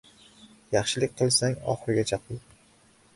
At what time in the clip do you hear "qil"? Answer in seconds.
2.23-2.41